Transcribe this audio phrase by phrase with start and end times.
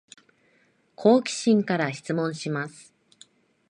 [0.95, 2.91] 好奇心から質問します